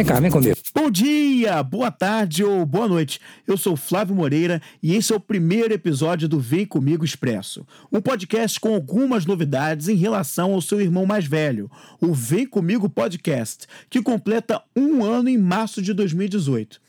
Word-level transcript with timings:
Vem 0.00 0.06
cá, 0.06 0.18
vem 0.18 0.30
comigo. 0.30 0.56
Bom 0.74 0.90
dia, 0.90 1.62
boa 1.62 1.90
tarde 1.90 2.42
ou 2.42 2.64
boa 2.64 2.88
noite. 2.88 3.20
Eu 3.46 3.58
sou 3.58 3.76
Flávio 3.76 4.16
Moreira 4.16 4.62
e 4.82 4.94
esse 4.94 5.12
é 5.12 5.16
o 5.16 5.20
primeiro 5.20 5.74
episódio 5.74 6.26
do 6.26 6.40
Vem 6.40 6.64
Comigo 6.64 7.04
Expresso, 7.04 7.66
um 7.92 8.00
podcast 8.00 8.58
com 8.58 8.72
algumas 8.72 9.26
novidades 9.26 9.88
em 9.88 9.96
relação 9.96 10.54
ao 10.54 10.62
seu 10.62 10.80
irmão 10.80 11.04
mais 11.04 11.26
velho, 11.26 11.70
o 12.00 12.14
Vem 12.14 12.46
Comigo 12.46 12.88
Podcast, 12.88 13.66
que 13.90 14.00
completa 14.00 14.62
um 14.74 15.04
ano 15.04 15.28
em 15.28 15.36
março 15.36 15.82
de 15.82 15.92
2018. 15.92 16.80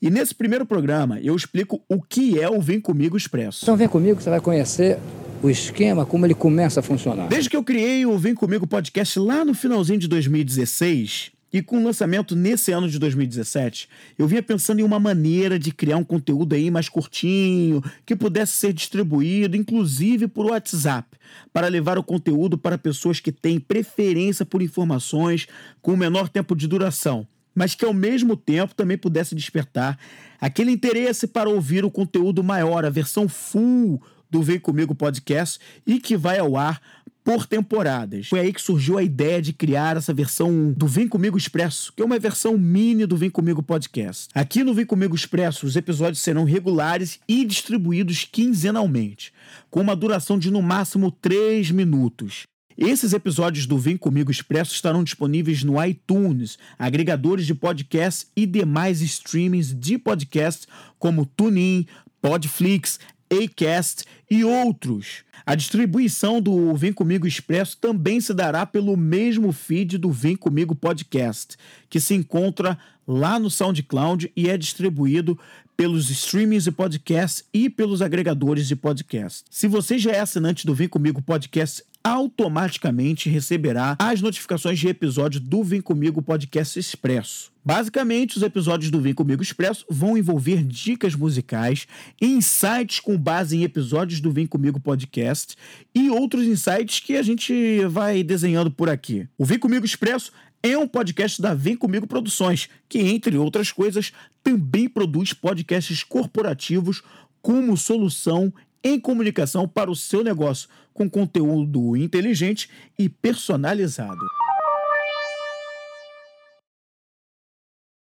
E 0.00 0.08
nesse 0.08 0.32
primeiro 0.32 0.64
programa 0.64 1.18
eu 1.20 1.34
explico 1.34 1.82
o 1.88 2.00
que 2.00 2.40
é 2.40 2.48
o 2.48 2.60
Vem 2.60 2.80
Comigo 2.80 3.16
Expresso. 3.16 3.64
Então 3.64 3.76
vem 3.76 3.88
comigo 3.88 4.22
você 4.22 4.30
vai 4.30 4.40
conhecer 4.40 5.00
o 5.42 5.50
esquema, 5.50 6.06
como 6.06 6.24
ele 6.26 6.34
começa 6.34 6.78
a 6.78 6.82
funcionar. 6.82 7.26
Desde 7.26 7.50
que 7.50 7.56
eu 7.56 7.64
criei 7.64 8.06
o 8.06 8.16
Vem 8.16 8.36
Comigo 8.36 8.68
Podcast 8.68 9.18
lá 9.18 9.44
no 9.44 9.52
finalzinho 9.52 9.98
de 9.98 10.06
2016, 10.06 11.32
e 11.52 11.60
com 11.60 11.78
o 11.78 11.84
lançamento 11.84 12.34
nesse 12.34 12.72
ano 12.72 12.88
de 12.88 12.98
2017, 12.98 13.88
eu 14.18 14.26
vinha 14.26 14.42
pensando 14.42 14.80
em 14.80 14.82
uma 14.82 14.98
maneira 14.98 15.58
de 15.58 15.70
criar 15.70 15.98
um 15.98 16.04
conteúdo 16.04 16.54
aí 16.54 16.70
mais 16.70 16.88
curtinho, 16.88 17.82
que 18.06 18.16
pudesse 18.16 18.52
ser 18.52 18.72
distribuído, 18.72 19.56
inclusive 19.56 20.26
por 20.28 20.46
WhatsApp, 20.46 21.08
para 21.52 21.68
levar 21.68 21.98
o 21.98 22.02
conteúdo 22.02 22.56
para 22.56 22.78
pessoas 22.78 23.20
que 23.20 23.30
têm 23.30 23.60
preferência 23.60 24.46
por 24.46 24.62
informações 24.62 25.46
com 25.82 25.94
menor 25.94 26.28
tempo 26.28 26.56
de 26.56 26.66
duração, 26.66 27.26
mas 27.54 27.74
que 27.74 27.84
ao 27.84 27.92
mesmo 27.92 28.34
tempo 28.34 28.74
também 28.74 28.96
pudesse 28.96 29.34
despertar 29.34 29.98
aquele 30.40 30.70
interesse 30.70 31.26
para 31.26 31.50
ouvir 31.50 31.84
o 31.84 31.90
conteúdo 31.90 32.42
maior, 32.42 32.84
a 32.84 32.90
versão 32.90 33.28
full 33.28 34.02
do 34.32 34.42
Vem 34.42 34.58
Comigo 34.58 34.94
Podcast 34.94 35.60
e 35.86 36.00
que 36.00 36.16
vai 36.16 36.38
ao 36.38 36.56
ar 36.56 36.80
por 37.22 37.46
temporadas. 37.46 38.28
Foi 38.28 38.40
aí 38.40 38.52
que 38.52 38.60
surgiu 38.60 38.96
a 38.96 39.02
ideia 39.02 39.42
de 39.42 39.52
criar 39.52 39.98
essa 39.98 40.12
versão 40.12 40.72
do 40.72 40.86
Vem 40.86 41.06
Comigo 41.06 41.36
Expresso, 41.36 41.92
que 41.94 42.02
é 42.02 42.04
uma 42.04 42.18
versão 42.18 42.56
mini 42.56 43.04
do 43.04 43.16
Vem 43.16 43.28
Comigo 43.28 43.62
Podcast. 43.62 44.28
Aqui 44.34 44.64
no 44.64 44.72
Vem 44.72 44.86
Comigo 44.86 45.14
Expresso, 45.14 45.66
os 45.66 45.76
episódios 45.76 46.22
serão 46.22 46.44
regulares 46.44 47.20
e 47.28 47.44
distribuídos 47.44 48.24
quinzenalmente, 48.24 49.34
com 49.70 49.82
uma 49.82 49.94
duração 49.94 50.38
de 50.38 50.50
no 50.50 50.62
máximo 50.62 51.12
3 51.12 51.70
minutos. 51.70 52.44
Esses 52.76 53.12
episódios 53.12 53.66
do 53.66 53.78
Vem 53.78 53.98
Comigo 53.98 54.30
Expresso 54.30 54.74
estarão 54.74 55.04
disponíveis 55.04 55.62
no 55.62 55.82
iTunes, 55.84 56.58
agregadores 56.78 57.46
de 57.46 57.54
podcast 57.54 58.26
e 58.34 58.46
demais 58.46 59.02
streamings 59.02 59.78
de 59.78 59.98
podcast 59.98 60.66
como 60.98 61.26
TuneIn, 61.26 61.86
Podflix, 62.22 62.98
Acast 63.32 64.04
e 64.30 64.44
outros. 64.44 65.24
A 65.44 65.54
distribuição 65.54 66.40
do 66.40 66.74
Vem 66.74 66.92
Comigo 66.92 67.26
Expresso 67.26 67.76
também 67.78 68.20
se 68.20 68.32
dará 68.32 68.64
pelo 68.64 68.96
mesmo 68.96 69.50
feed 69.52 69.98
do 69.98 70.12
Vem 70.12 70.36
Comigo 70.36 70.74
Podcast, 70.74 71.56
que 71.88 71.98
se 71.98 72.14
encontra 72.14 72.78
lá 73.06 73.38
no 73.38 73.50
SoundCloud 73.50 74.30
e 74.36 74.48
é 74.48 74.56
distribuído 74.56 75.38
pelos 75.76 76.10
streamings 76.10 76.64
de 76.64 76.70
podcast 76.70 77.44
e 77.52 77.68
pelos 77.68 78.02
agregadores 78.02 78.68
de 78.68 78.76
podcast. 78.76 79.44
Se 79.50 79.66
você 79.66 79.98
já 79.98 80.12
é 80.12 80.20
assinante 80.20 80.66
do 80.66 80.74
Vem 80.74 80.88
Comigo 80.88 81.20
Podcast, 81.20 81.82
automaticamente 82.04 83.28
receberá 83.28 83.96
as 83.98 84.20
notificações 84.20 84.78
de 84.78 84.88
episódio 84.88 85.40
do 85.40 85.62
Vem 85.62 85.80
Comigo 85.80 86.22
Podcast 86.22 86.78
Expresso. 86.78 87.52
Basicamente, 87.64 88.36
os 88.36 88.42
episódios 88.42 88.90
do 88.90 89.00
Vem 89.00 89.14
Comigo 89.14 89.42
Expresso 89.42 89.84
vão 89.88 90.18
envolver 90.18 90.64
dicas 90.64 91.14
musicais, 91.14 91.86
insights 92.20 92.98
com 92.98 93.16
base 93.16 93.56
em 93.56 93.62
episódios 93.62 94.20
do 94.20 94.32
Vem 94.32 94.46
Comigo 94.46 94.80
Podcast 94.80 95.56
e 95.94 96.10
outros 96.10 96.44
insights 96.44 96.98
que 96.98 97.16
a 97.16 97.22
gente 97.22 97.84
vai 97.86 98.22
desenhando 98.22 98.70
por 98.70 98.88
aqui. 98.88 99.28
O 99.38 99.44
Vem 99.44 99.58
Comigo 99.58 99.86
Expresso 99.86 100.32
é 100.62 100.76
um 100.76 100.88
podcast 100.88 101.40
da 101.40 101.54
Vem 101.54 101.76
Comigo 101.76 102.06
Produções, 102.06 102.68
que, 102.88 102.98
entre 102.98 103.36
outras 103.36 103.70
coisas, 103.70 104.12
também 104.42 104.88
produz 104.88 105.32
podcasts 105.32 106.02
corporativos 106.02 107.02
como 107.40 107.76
solução 107.76 108.52
em 108.84 108.98
comunicação 108.98 109.68
para 109.68 109.90
o 109.90 109.96
seu 109.96 110.22
negócio, 110.24 110.68
com 110.92 111.08
conteúdo 111.08 111.96
inteligente 111.96 112.68
e 112.98 113.08
personalizado. 113.08 114.41